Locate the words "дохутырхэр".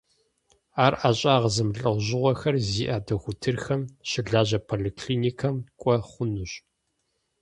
3.05-3.81